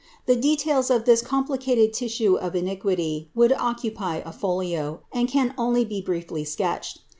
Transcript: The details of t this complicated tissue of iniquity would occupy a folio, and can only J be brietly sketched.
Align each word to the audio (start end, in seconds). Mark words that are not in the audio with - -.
The 0.25 0.35
details 0.35 0.89
of 0.89 1.03
t 1.05 1.11
this 1.11 1.21
complicated 1.21 1.93
tissue 1.93 2.33
of 2.35 2.55
iniquity 2.55 3.29
would 3.35 3.51
occupy 3.51 4.23
a 4.25 4.31
folio, 4.31 5.01
and 5.13 5.27
can 5.27 5.53
only 5.59 5.83
J 5.85 5.89
be 5.89 6.01
brietly 6.01 6.43
sketched. 6.47 7.01